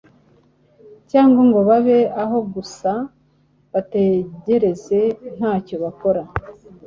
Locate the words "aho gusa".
2.23-2.91